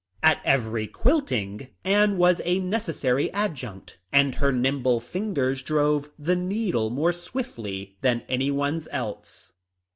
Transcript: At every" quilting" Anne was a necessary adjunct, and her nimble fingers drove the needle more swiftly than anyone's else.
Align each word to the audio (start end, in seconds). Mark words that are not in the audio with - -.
At 0.23 0.41
every" 0.43 0.87
quilting" 1.01 1.67
Anne 1.85 2.17
was 2.17 2.41
a 2.43 2.57
necessary 2.59 3.31
adjunct, 3.33 3.99
and 4.11 4.33
her 4.33 4.51
nimble 4.51 4.99
fingers 4.99 5.61
drove 5.61 6.09
the 6.17 6.35
needle 6.35 6.89
more 6.89 7.11
swiftly 7.11 7.97
than 8.01 8.23
anyone's 8.27 8.87
else. 8.91 9.53